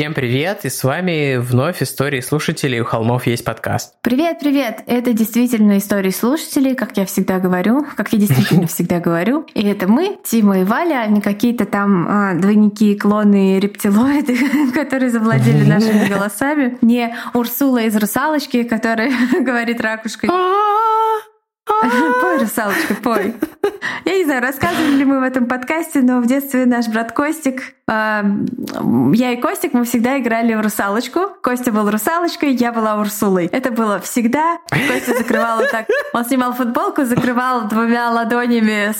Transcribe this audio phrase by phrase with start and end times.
[0.00, 3.96] Всем привет, и с вами вновь истории слушателей «У холмов есть подкаст».
[4.00, 4.82] Привет, привет!
[4.86, 9.44] Это действительно истории слушателей, как я всегда говорю, как я действительно всегда говорю.
[9.52, 15.10] И это мы, Тима и Валя, а не какие-то там а, двойники, клоны, рептилоиды, которые
[15.10, 16.78] завладели нашими голосами.
[16.80, 20.30] Не Урсула из «Русалочки», которая говорит ракушкой.
[22.20, 23.34] Пой, русалочка, пой.
[24.04, 27.74] Я не знаю, рассказывали ли мы в этом подкасте, но в детстве наш брат Костик,
[27.86, 31.28] я и Костик, мы всегда играли в русалочку.
[31.42, 33.46] Костя был русалочкой, я была Урсулой.
[33.46, 34.58] Это было всегда.
[34.70, 35.86] Костя закрывал так.
[36.12, 38.92] Он снимал футболку, закрывал двумя ладонями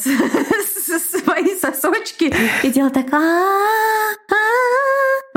[1.23, 3.06] свои сосочки и делал так.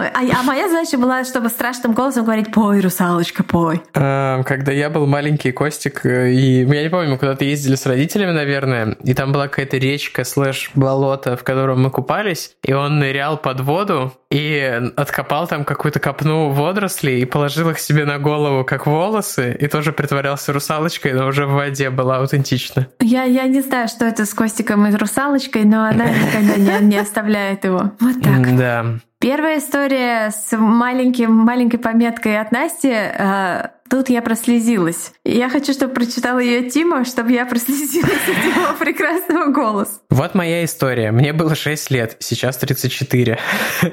[0.07, 3.81] А, а моя задача была, чтобы страшным голосом говорить «Пой, русалочка, пой».
[3.93, 8.31] Когда я был маленький Костик, э, и я не помню, мы куда-то ездили с родителями,
[8.31, 13.37] наверное, и там была какая-то речка слэш болото, в котором мы купались, и он нырял
[13.37, 18.87] под воду и откопал там какую-то копну водорослей и положил их себе на голову как
[18.87, 22.87] волосы, и тоже притворялся русалочкой, но уже в воде была аутентично.
[22.99, 26.97] Я, я не знаю, что это с Костиком и русалочкой, но она никогда не, не
[26.97, 27.91] оставляет его.
[27.99, 28.57] Вот так.
[28.57, 28.85] Да.
[29.23, 35.13] Первая история с маленьким, маленькой пометкой от Насти э, Тут я прослезилась.
[35.23, 39.99] Я хочу, чтобы прочитал ее Тима, чтобы я прослезилась от его прекрасного голоса.
[40.09, 41.11] Вот моя история.
[41.11, 43.37] Мне было 6 лет, сейчас 34.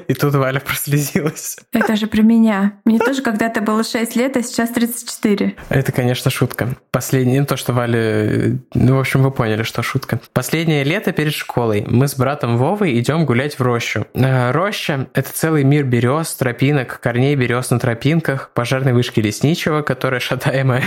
[0.07, 1.57] И тут Валя прослезилась.
[1.71, 2.79] Это же про меня.
[2.83, 5.55] Мне тоже когда-то было 6 лет, а сейчас 34.
[5.69, 6.69] Это, конечно, шутка.
[6.89, 8.57] Последнее, то, что Валя...
[8.73, 10.19] Ну, в общем, вы поняли, что шутка.
[10.33, 11.85] Последнее лето перед школой.
[11.87, 14.07] Мы с братом Вовой идем гулять в рощу.
[14.15, 20.21] Э, роща— это целый мир берез, тропинок, корней берез на тропинках, пожарной вышки лесничего, которая
[20.21, 20.83] шатаемая.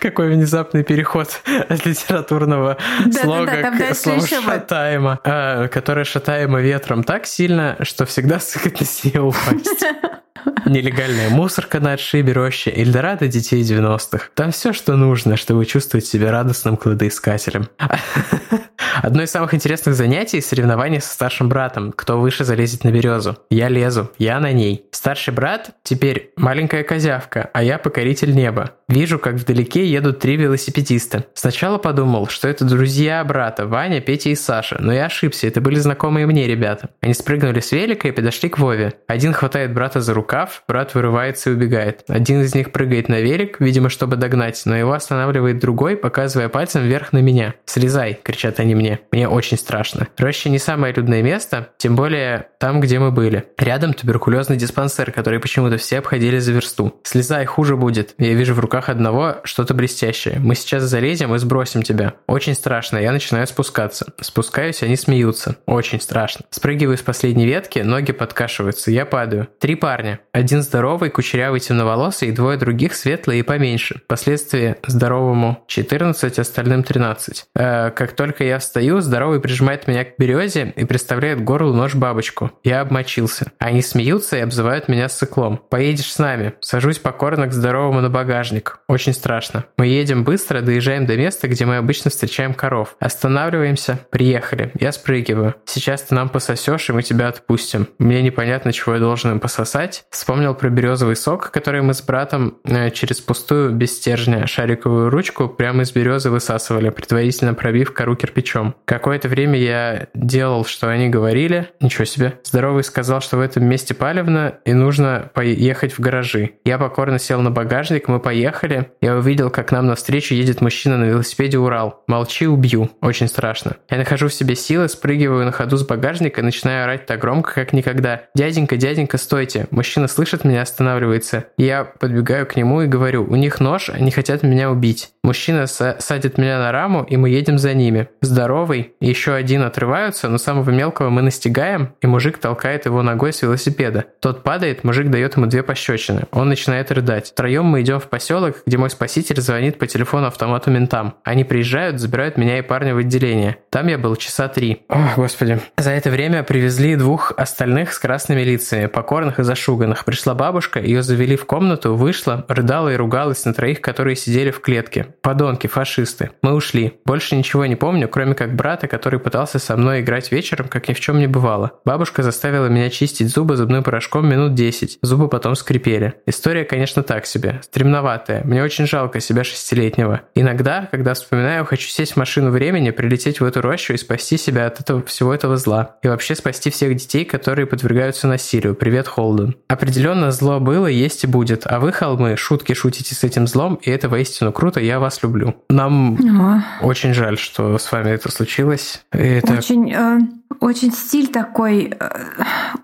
[0.00, 6.62] Какой внезапный переход от литературного да, слога да, да, к слову шатаемо, а, которая шатаема
[6.62, 9.84] ветром так сильно, что всегда сыграть на себе упасть.
[10.66, 14.30] Нелегальная мусорка на отшибе рощи, Эльдорадо детей 90-х.
[14.34, 17.68] Там все, что нужно, чтобы чувствовать себя радостным кладоискателем.
[19.02, 21.92] Одно из самых интересных занятий– соревнования со старшим братом.
[21.92, 23.36] Кто выше залезет на березу.
[23.50, 24.86] Я лезу, я на ней.
[24.92, 28.72] Старший брат теперь маленькая козявка, а я покоритель неба.
[28.92, 31.24] Вижу, как вдалеке едут три велосипедиста.
[31.32, 35.76] Сначала подумал, что это друзья брата, Ваня, Петя и Саша, но я ошибся, это были
[35.76, 36.90] знакомые мне ребята.
[37.00, 38.92] Они спрыгнули с велика и подошли к Вове.
[39.06, 42.04] Один хватает брата за рукав, брат вырывается и убегает.
[42.06, 46.82] Один из них прыгает на велик, видимо, чтобы догнать, но его останавливает другой, показывая пальцем
[46.82, 47.54] вверх на меня.
[47.64, 49.00] «Слезай!»– кричат они мне.
[49.10, 50.08] Мне очень страшно.
[50.18, 53.46] Роща не самое людное место, тем более там, где мы были.
[53.56, 57.00] Рядом туберкулезный диспансер, который почему-то все обходили за версту.
[57.04, 60.38] «Слезай, хуже будет!» Я вижу в руках руках одного что-то блестящее.
[60.38, 62.14] Мы сейчас залезем и сбросим тебя.
[62.26, 62.98] Очень страшно.
[62.98, 64.12] Я начинаю спускаться.
[64.20, 65.56] Спускаюсь, они смеются.
[65.66, 66.44] Очень страшно.
[66.50, 68.90] Спрыгиваю с последней ветки, ноги подкашиваются.
[68.90, 69.48] Я падаю.
[69.60, 70.20] Три парня.
[70.32, 74.00] Один здоровый, кучерявый, темноволосый, и двое других светлые и поменьше.
[74.04, 77.44] Впоследствии здоровому 14, остальным 13.
[77.54, 82.50] Э, как только я встаю, здоровый прижимает меня к березе и представляет горлу нож-бабочку.
[82.64, 83.46] Я обмочился.
[83.58, 85.60] Они смеются и обзывают меня циклом.
[85.70, 86.54] Поедешь с нами.
[86.60, 88.71] Сажусь покорно к здоровому на багажник.
[88.88, 89.64] Очень страшно.
[89.76, 92.96] Мы едем быстро, доезжаем до места, где мы обычно встречаем коров.
[93.00, 94.00] Останавливаемся.
[94.10, 94.72] Приехали.
[94.78, 95.54] Я спрыгиваю.
[95.64, 97.88] Сейчас ты нам пососешь, и мы тебя отпустим.
[97.98, 100.04] Мне непонятно, чего я должен им пососать.
[100.10, 105.48] Вспомнил про березовый сок, который мы с братом э, через пустую, без стержня, шариковую ручку
[105.48, 108.74] прямо из березы высасывали, предварительно пробив кору кирпичом.
[108.84, 111.68] Какое-то время я делал, что они говорили.
[111.80, 112.34] Ничего себе.
[112.44, 116.52] Здоровый сказал, что в этом месте палевно, и нужно поехать в гаражи.
[116.64, 120.98] Я покорно сел на багажник, мы поехали приехали, я увидел, как нам навстречу едет мужчина
[120.98, 122.02] на велосипеде Урал.
[122.06, 122.90] Молчи, убью.
[123.00, 123.76] Очень страшно.
[123.88, 127.54] Я нахожу в себе силы, спрыгиваю на ходу с багажника и начинаю орать так громко,
[127.54, 128.22] как никогда.
[128.34, 131.44] «Дяденька, дяденька, стойте!» Мужчина слышит меня, останавливается.
[131.56, 135.10] Я подбегаю к нему и говорю, у них нож, они хотят меня убить.
[135.22, 138.08] Мужчина садит меня на раму, и мы едем за ними.
[138.20, 143.42] Здоровый еще один отрываются, но самого мелкого мы настигаем, и мужик толкает его ногой с
[143.42, 144.04] велосипеда.
[144.20, 146.24] Тот падает, мужик дает ему две пощечины.
[146.32, 147.30] Он начинает рыдать.
[147.30, 151.14] Втроем мы идем в поселок, поселок, где мой спаситель звонит по телефону автомату ментам.
[151.24, 153.58] Они приезжают, забирают меня и парня в отделение.
[153.70, 154.82] Там я был часа три.
[154.88, 155.60] О, господи.
[155.76, 160.04] За это время привезли двух остальных с красными лицами, покорных и зашуганных.
[160.04, 164.60] Пришла бабушка, ее завели в комнату, вышла, рыдала и ругалась на троих, которые сидели в
[164.60, 165.06] клетке.
[165.22, 166.30] Подонки, фашисты.
[166.42, 166.94] Мы ушли.
[167.04, 170.94] Больше ничего не помню, кроме как брата, который пытался со мной играть вечером, как ни
[170.94, 171.72] в чем не бывало.
[171.84, 174.98] Бабушка заставила меня чистить зубы зубным порошком минут 10.
[175.02, 176.14] Зубы потом скрипели.
[176.26, 177.60] История, конечно, так себе.
[177.62, 178.42] Стремноватая глуповатая.
[178.44, 180.22] Мне очень жалко себя шестилетнего.
[180.34, 184.66] Иногда, когда вспоминаю, хочу сесть в машину времени, прилететь в эту рощу и спасти себя
[184.66, 185.96] от этого всего этого зла.
[186.02, 188.74] И вообще спасти всех детей, которые подвергаются насилию.
[188.74, 189.56] Привет, Холден.
[189.68, 191.66] Определенно зло было, есть и будет.
[191.66, 195.54] А вы, холмы, шутки шутите с этим злом, и это воистину круто, я вас люблю.
[195.68, 196.62] Нам О.
[196.82, 199.04] очень жаль, что с вами это случилось.
[199.10, 199.54] Это...
[199.54, 200.18] Очень, э,
[200.60, 202.08] очень стиль такой, э,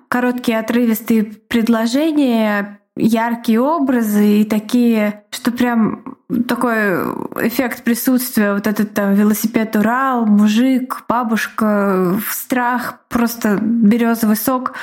[0.09, 6.99] короткие отрывистые предложения, яркие образы и такие, что прям такой
[7.47, 14.75] эффект присутствия, вот этот там велосипед Урал, мужик, бабушка, страх, просто березовый сок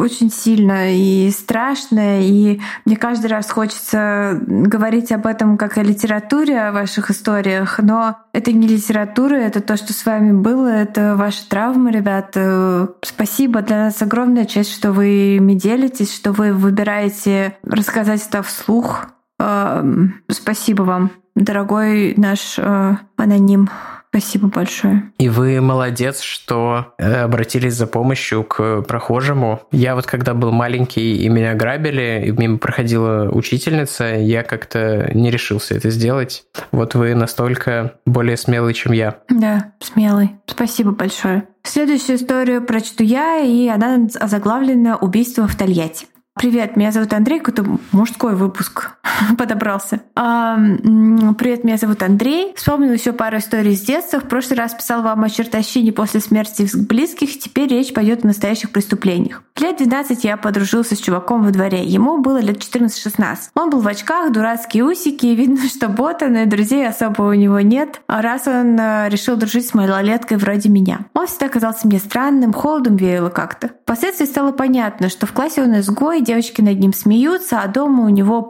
[0.00, 2.22] очень сильно и страшно.
[2.22, 8.16] И мне каждый раз хочется говорить об этом как о литературе, о ваших историях, но
[8.32, 12.94] это не литература, это то, что с вами было, это ваши травмы, ребята.
[13.02, 19.08] Спасибо, для нас огромная честь, что вы ими делитесь, что вы выбираете рассказать это вслух.
[19.38, 23.68] Спасибо вам, дорогой наш э, аноним.
[24.08, 25.12] Спасибо большое.
[25.18, 29.60] И вы молодец, что э, обратились за помощью к прохожему.
[29.72, 35.30] Я вот когда был маленький и меня грабили, и мимо проходила учительница, я как-то не
[35.30, 36.44] решился это сделать.
[36.72, 39.18] Вот вы настолько более смелый, чем я.
[39.28, 40.36] Да, смелый.
[40.46, 41.46] Спасибо большое.
[41.62, 46.06] Следующую историю прочту я, и она заглавлена «Убийство в Тольятти».
[46.38, 48.95] Привет, меня зовут Андрей, какой-то мужской выпуск
[49.38, 50.00] подобрался.
[50.14, 52.52] Привет, меня зовут Андрей.
[52.56, 54.20] Вспомнил еще пару историй с детства.
[54.20, 57.38] В прошлый раз писал вам о чертовщине после смерти близких.
[57.38, 59.42] Теперь речь пойдет о настоящих преступлениях.
[59.58, 61.84] Лет 12 я подружился с чуваком во дворе.
[61.84, 63.36] Ему было лет 14-16.
[63.54, 65.26] Он был в очках, дурацкие усики.
[65.36, 68.00] Видно, что ботан, и друзей особо у него нет.
[68.06, 71.00] А раз он э, решил дружить с малолеткой вроде меня.
[71.14, 73.70] Он всегда казался мне странным, холодом веяло как-то.
[73.82, 78.08] Впоследствии стало понятно, что в классе он изгой, девочки над ним смеются, а дома у
[78.08, 78.42] него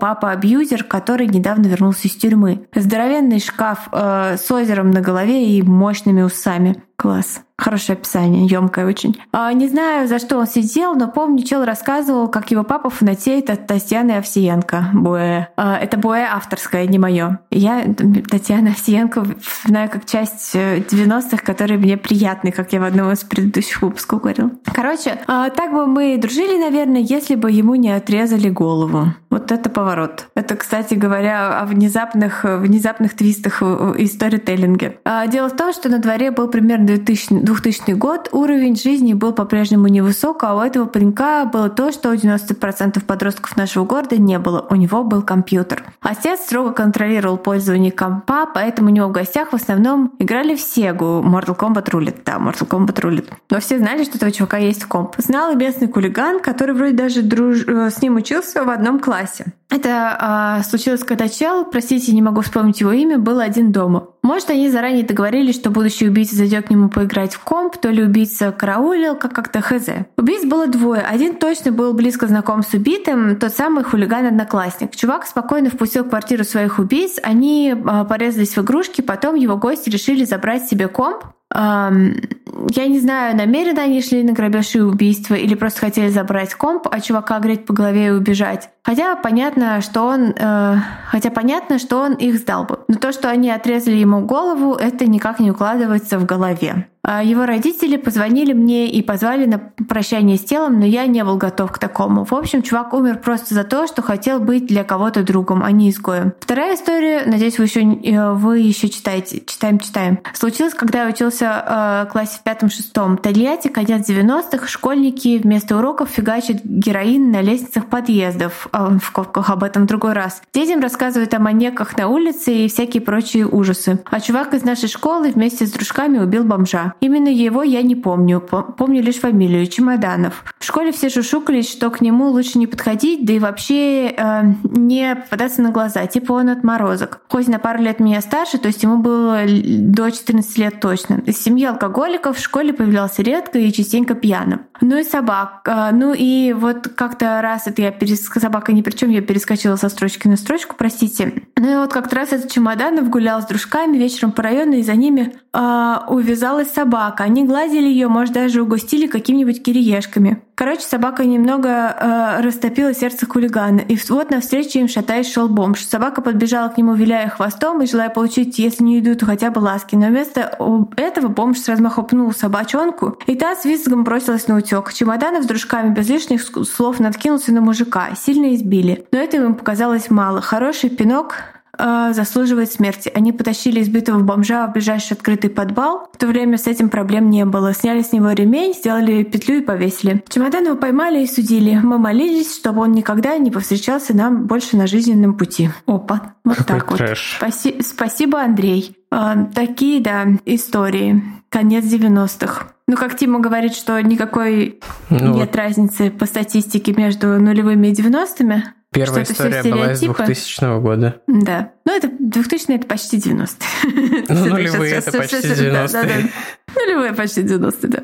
[0.56, 2.65] папа-абьюзер, который недавно вернулся из тюрьмы.
[2.76, 6.82] Здоровенный шкаф э, с озером на голове и мощными усами.
[6.96, 7.42] Класс.
[7.58, 9.18] Хорошее описание, емкое очень.
[9.32, 13.48] А, не знаю, за что он сидел, но помню, чел рассказывал, как его папа фанатеет
[13.48, 14.90] от Татьяны Овсиенко.
[14.92, 15.48] Буэ.
[15.56, 17.40] А, это Буэ авторское, не мое.
[17.50, 17.82] Я
[18.30, 19.24] Татьяна Овсиенко
[19.66, 24.20] знаю как часть 90-х, э, которые мне приятны, как я в одном из предыдущих выпусков
[24.20, 24.52] говорил.
[24.74, 29.14] Короче, а, так бы мы дружили, наверное, если бы ему не отрезали голову.
[29.30, 30.28] Вот это поворот.
[30.34, 33.62] Это, кстати говоря, о внезапных, внезапных твистах
[33.98, 34.98] и сторителлинге.
[35.04, 39.32] А, дело в том, что на дворе был примерно 2000, 2000 год, уровень жизни был
[39.32, 44.38] по-прежнему невысок, а у этого паренька было то, что у 90% подростков нашего города не
[44.38, 44.66] было.
[44.70, 45.84] У него был компьютер.
[46.00, 51.22] Отец строго контролировал пользование компа, поэтому у него в гостях в основном играли в Сегу.
[51.22, 52.16] Mortal Kombat рулит.
[52.24, 53.30] Да, Mortal Kombat рулит.
[53.50, 55.14] Но все знали, что этого чувака есть комп.
[55.18, 57.64] Знал и местный хулиган, который вроде даже друж...
[57.66, 59.46] Э, с ним учился в одном классе.
[59.68, 64.08] Это э, случилось, когда чел, простите, не могу вспомнить его имя, был один дома.
[64.26, 68.02] Может, они заранее договорились, что будущий убийца зайдет к нему поиграть в комп, то ли
[68.02, 69.86] убийца караулил, как как-то хз.
[70.16, 71.02] Убийц было двое.
[71.02, 74.96] Один точно был близко знаком с убитым, тот самый хулиган-одноклассник.
[74.96, 79.90] Чувак спокойно впустил в квартиру своих убийц, они э, порезались в игрушки, потом его гости
[79.90, 81.22] решили забрать себе комп,
[81.54, 86.88] я не знаю, намеренно они шли на грабеж и убийство или просто хотели забрать комп,
[86.90, 88.70] а чувака греть по голове и убежать.
[88.82, 90.76] Хотя понятно, что он, э,
[91.08, 92.80] хотя понятно, что он их сдал бы.
[92.88, 96.88] Но то, что они отрезали ему голову, это никак не укладывается в голове.
[97.08, 99.58] А его родители позвонили мне и позвали на
[99.88, 102.24] прощание с телом, но я не был готов к такому.
[102.24, 105.90] В общем, чувак умер просто за то, что хотел быть для кого-то другом, а не
[105.90, 106.32] изгоем.
[106.40, 109.40] Вторая история, надеюсь, вы еще, э, вы еще читаете.
[109.46, 110.18] Читаем, читаем.
[110.34, 113.18] Случилось, когда я учился э, классе в пятом-шестом.
[113.18, 118.66] Тольятти, конец 90-х, школьники вместо уроков фигачат героин на лестницах подъездов.
[118.72, 120.42] Э, в скобках об этом в другой раз.
[120.52, 124.00] Детям рассказывают о маньяках на улице и всякие прочие ужасы.
[124.10, 126.95] А чувак из нашей школы вместе с дружками убил бомжа.
[127.00, 130.44] Именно его я не помню, помню лишь фамилию Чемоданов.
[130.58, 135.14] В школе все шушукались, что к нему лучше не подходить, да и вообще э, не
[135.14, 137.20] попадаться на глаза, типа он отморозок.
[137.28, 141.22] Хоть на пару лет меня старше, то есть ему было до 14 лет точно.
[141.26, 144.62] Из семьи алкоголиков в школе появлялся редко и частенько пьяным.
[144.80, 145.62] Ну и собак.
[145.66, 148.24] Э, ну и вот как-то раз это я перес...
[148.26, 151.42] собака ни при чем, я перескочила со строчки на строчку, простите.
[151.58, 154.94] Ну и вот как-то раз этот Чемоданов гулял с дружками вечером по району, и за
[154.94, 157.24] ними э, увязалась собака.
[157.24, 160.42] Они гладили ее, может, даже угостили какими-нибудь кириешками.
[160.58, 163.80] Короче, собака немного э, растопила сердце хулигана.
[163.80, 165.84] И вот навстречу им шатаясь шел бомж.
[165.84, 169.58] Собака подбежала к нему, виляя хвостом и желая получить, если не еду, то хотя бы
[169.58, 169.96] ласки.
[169.96, 170.58] Но вместо
[170.96, 174.94] этого бомж с размаху пнул собачонку, и та с визгом бросилась на утек.
[174.94, 178.08] Чемоданов с дружками без лишних слов надкинулся на мужика.
[178.16, 179.06] Сильно избили.
[179.12, 180.40] Но этого им показалось мало.
[180.40, 181.34] Хороший пинок
[181.78, 183.10] э, заслуживает смерти.
[183.14, 186.08] Они потащили избитого бомжа в ближайший открытый подвал.
[186.12, 187.72] В то время с этим проблем не было.
[187.74, 190.22] Сняли с него ремень, сделали петлю и повесили.
[190.28, 191.78] Чемоданова поймали и судили.
[191.82, 195.70] Мы молились, чтобы он никогда не повстречался нам больше на жизненном пути.
[195.86, 197.38] Опа, вот Какой так трэш.
[197.40, 197.48] вот.
[197.48, 198.96] Спаси- спасибо, Андрей.
[199.10, 201.22] Э, такие, да, истории.
[201.48, 202.68] Конец 90-х.
[202.88, 204.80] Ну, как Тима говорит, что никакой
[205.10, 208.62] Ну, нет разницы по статистике между нулевыми и 90-ми.
[208.96, 210.24] Первая что история была из стереотипы.
[210.26, 211.20] 2000 года.
[211.26, 211.72] Да.
[211.84, 213.64] Ну, это 2000 это почти 90
[214.28, 216.30] Ну, нулевые это почти 90-е.
[216.76, 217.98] Нулевые почти 90 да.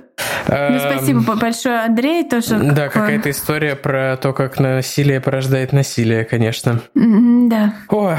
[0.49, 2.59] Ну, Эм, спасибо большое, Андрей, тоже.
[2.59, 6.81] Да, как бы- какая-то история про то, как насилие порождает насилие, конечно.
[6.95, 7.75] Да.
[7.89, 8.19] Ох,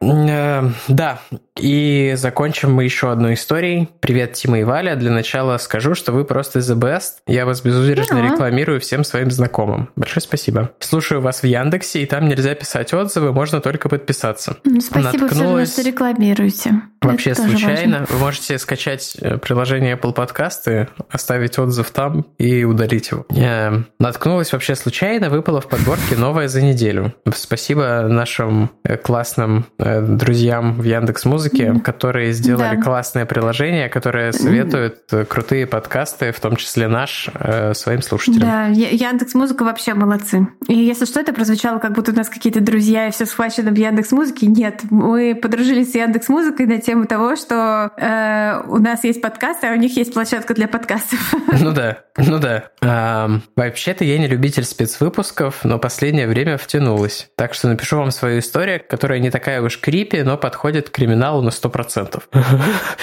[0.00, 1.20] э, да,
[1.58, 3.88] и закончим мы еще одной историей.
[4.00, 4.94] Привет, Тима и Валя.
[4.96, 7.14] Для начала скажу, что вы просто the best.
[7.26, 8.28] Я вас безудержно Да.
[8.32, 9.88] рекламирую всем своим знакомым.
[9.96, 10.70] Большое спасибо.
[10.80, 14.56] Слушаю вас в Яндексе, и там нельзя писать отзывы, можно только подписаться.
[14.64, 16.74] Ну, Спасибо все равно, Наткнулась что рекламируете.
[17.12, 17.98] Вообще Это тоже случайно.
[18.00, 18.14] важно.
[18.16, 23.26] Вы можете скачать э, приложение Apple Подкасты, оставить отзыв там и удалить его.
[23.36, 27.14] Э, Наткнулась вообще случайно, выпала в подборке новая за неделю.
[27.34, 32.82] Спасибо нашим э, классным э, друзьям в Яндекс Музыке, которые сделали Да.
[32.82, 37.28] классное приложение, которое советует крутые подкасты, в том числе наш,
[37.74, 38.48] своим слушателям.
[38.48, 40.48] Да, Яндекс Музыка вообще молодцы.
[40.68, 43.74] И если что, это прозвучало, как будто у нас какие-то друзья и все схвачено в
[43.76, 44.46] Яндекс Музыке.
[44.46, 49.66] Нет, мы подружились с Яндекс Музыкой на тему того, что э, у нас есть подкасты,
[49.66, 51.34] а у них есть площадка для подкастов.
[51.58, 52.64] Ну да, ну да.
[52.80, 57.28] Ам, Вообще-то я не любитель спецвыпусков, но последнее время втянулась.
[57.34, 61.42] Так что напишу вам свою историю, которая не такая уж крипи, но подходит к криминалу
[61.42, 62.22] на 100%.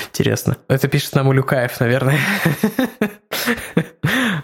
[0.09, 0.57] Интересно.
[0.67, 2.19] Это пишет нам Улюкаев, наверное.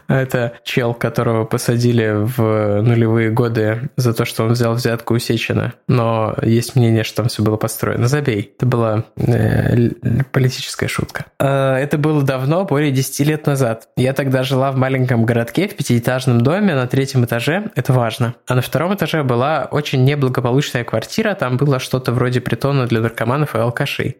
[0.09, 5.73] Это чел, которого посадили в нулевые годы за то, что он взял взятку у Сечина.
[5.87, 8.07] Но есть мнение, что там все было построено.
[8.07, 8.53] Забей.
[8.57, 9.89] Это была э,
[10.31, 11.25] политическая шутка.
[11.39, 13.87] Э, Это было давно, более 10 лет назад.
[13.95, 17.71] Я тогда жила в маленьком городке в пятиэтажном доме на третьем этаже.
[17.75, 18.35] Это важно.
[18.47, 21.35] А на втором этаже была очень неблагополучная квартира.
[21.35, 24.17] Там было что-то вроде притона для наркоманов и алкашей.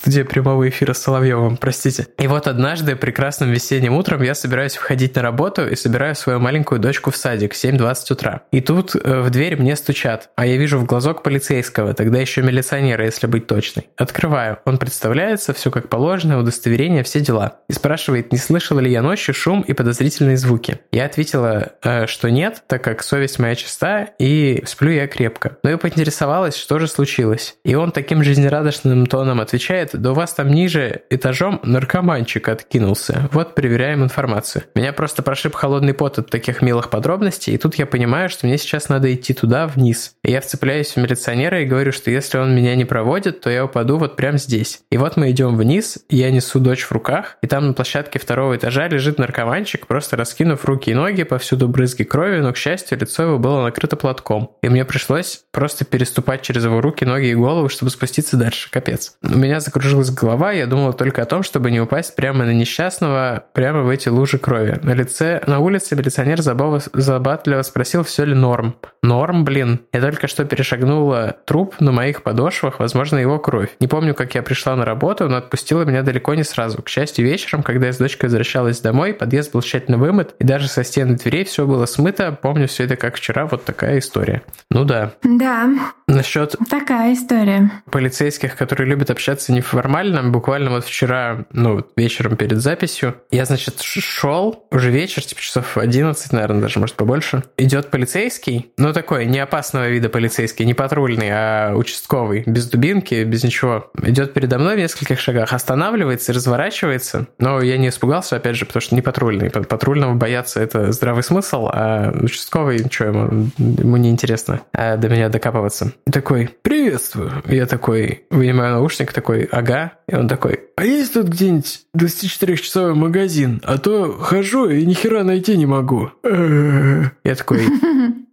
[0.00, 2.06] Студия прямого эфира с Соловьевым, простите.
[2.18, 6.80] И вот однажды прекрасным весенним утром я собираюсь входить на работу и собираю свою маленькую
[6.80, 8.40] дочку в садик в 7.20 утра.
[8.50, 12.40] И тут э, в дверь мне стучат, а я вижу в глазок полицейского, тогда еще
[12.40, 13.88] милиционера, если быть точной.
[13.98, 14.60] Открываю.
[14.64, 17.58] Он представляется, все как положено, удостоверение, все дела.
[17.68, 20.80] И спрашивает, не слышала ли я ночью шум и подозрительные звуки.
[20.92, 25.58] Я ответила, э, что нет, так как совесть моя чиста, и сплю я крепко.
[25.62, 27.56] Но я поинтересовалась, что же случилось.
[27.66, 33.28] И он таким жизнерадостным тоном отвечает, да у вас там ниже этажом наркоманчик откинулся.
[33.32, 34.64] Вот проверяем информацию.
[34.74, 38.58] Меня просто прошиб холодный пот от таких милых подробностей, и тут я понимаю, что мне
[38.58, 40.14] сейчас надо идти туда, вниз.
[40.22, 43.64] И я вцепляюсь в милиционера и говорю, что если он меня не проводит, то я
[43.64, 44.80] упаду вот прямо здесь.
[44.90, 48.56] И вот мы идем вниз, я несу дочь в руках, и там на площадке второго
[48.56, 53.22] этажа лежит наркоманчик, просто раскинув руки и ноги, повсюду брызги крови, но, к счастью, лицо
[53.24, 54.56] его было накрыто платком.
[54.62, 58.70] И мне пришлось просто переступать через его руки, ноги и голову, чтобы спуститься дальше.
[58.70, 59.16] Капец.
[59.22, 63.44] У меня закружилась голова, я думал только о том, чтобы не упасть прямо на несчастного,
[63.54, 64.78] прямо в эти лужи крови.
[64.82, 68.74] На лице, на улице милиционер забава- забатливо спросил, все ли норм.
[69.02, 69.80] Норм, блин.
[69.94, 73.70] Я только что перешагнула труп на моих подошвах, возможно, его кровь.
[73.80, 76.82] Не помню, как я пришла на работу, но отпустила меня далеко не сразу.
[76.82, 80.68] К счастью, вечером, когда я с дочкой возвращалась домой, подъезд был тщательно вымыт, и даже
[80.68, 82.36] со стены дверей все было смыто.
[82.42, 84.42] Помню все это как вчера, вот такая история.
[84.70, 85.12] Ну да.
[85.22, 85.70] Да,
[86.06, 87.70] Насчет такая история.
[87.90, 90.22] полицейских, которые любят общаться неформально.
[90.30, 96.32] Буквально вот вчера, ну, вечером перед записью, я, значит, шел, уже вечер, типа часов 11,
[96.32, 97.44] наверное, даже, может, побольше.
[97.56, 103.44] Идет полицейский, ну, такой не опасного вида полицейский, не патрульный, а участковый, без дубинки, без
[103.44, 103.90] ничего.
[104.02, 107.26] Идет передо мной в нескольких шагах, останавливается, разворачивается.
[107.38, 109.50] Но я не испугался, опять же, потому что не патрульный.
[109.50, 115.28] Пат- Патрульного бояться это здравый смысл, а участковый, что ему, ему неинтересно а, до меня
[115.28, 115.92] докапываться.
[116.10, 117.42] Такой, приветствую.
[117.46, 119.92] Я такой, вынимаю наушник, такой, ага.
[120.06, 123.60] И он такой, а есть тут где-нибудь 24-часовой магазин?
[123.64, 126.10] А то хожу и ни хера найти не могу.
[126.22, 127.66] Я такой,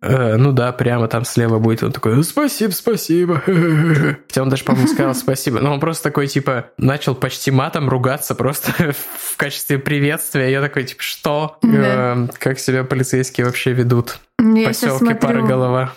[0.02, 1.84] э, ну да, прямо там слева будет.
[1.84, 3.42] Он такой, спасибо, спасибо.
[4.28, 5.60] Хотя он даже, по-моему, сказал спасибо.
[5.60, 8.72] Но он просто такой, типа, начал почти матом ругаться просто
[9.18, 10.50] в качестве приветствия.
[10.50, 11.60] Я такой, типа, что?
[11.64, 14.20] Э, как себя полицейские вообще ведут?
[14.56, 15.20] Я Поселки смотрю...
[15.20, 15.94] пара голова.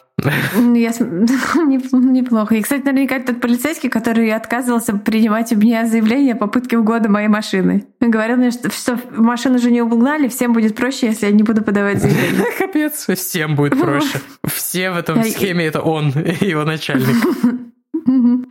[0.54, 0.90] Ну, я...
[0.90, 2.54] Неплохо.
[2.54, 7.28] И, кстати, наверняка тот полицейский, который отказывался принимать у меня заявление о попытке угода моей
[7.28, 7.86] машины.
[8.00, 11.62] Говорил мне, что, что машину же не угнали, всем будет проще, если я не буду
[11.62, 12.44] подавать заявление.
[12.58, 14.18] Капец, всем будет проще.
[14.44, 16.08] Все в этом схеме— это он,
[16.40, 17.16] его начальник.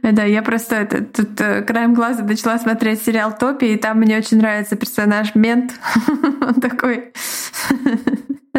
[0.03, 4.17] Да, я просто это, тут э, краем глаза начала смотреть сериал Топи, и там мне
[4.17, 5.73] очень нравится персонаж Мент.
[6.41, 7.11] Он такой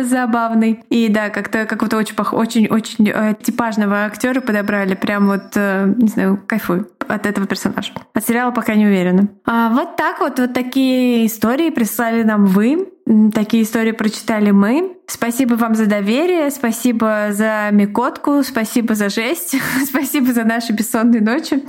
[0.04, 0.82] забавный.
[0.90, 4.94] И да, как-то какого-то очень очень очень э, типажного актера подобрали.
[4.94, 7.92] Прям вот, э, не знаю, кайфую от этого персонажа.
[8.14, 9.28] От сериала пока не уверена.
[9.46, 12.88] А вот так вот, вот такие истории прислали нам вы.
[13.34, 14.96] Такие истории прочитали мы.
[15.06, 21.64] Спасибо вам за доверие, спасибо за микотку, спасибо за жесть, спасибо за наши бессонные ночи.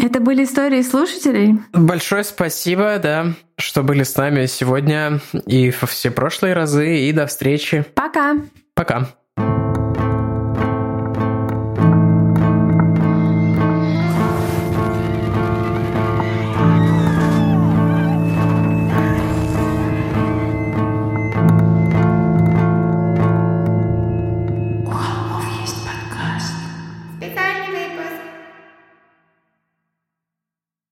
[0.00, 1.58] Это были истории слушателей.
[1.72, 6.98] Большое спасибо, да, что были с нами сегодня и во все прошлые разы.
[7.00, 7.84] И до встречи.
[7.94, 8.36] Пока.
[8.74, 9.08] Пока.